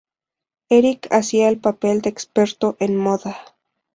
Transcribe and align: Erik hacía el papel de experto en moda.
Erik 0.71 1.07
hacía 1.11 1.47
el 1.47 1.59
papel 1.59 2.01
de 2.01 2.09
experto 2.09 2.75
en 2.79 2.95
moda. 2.95 3.37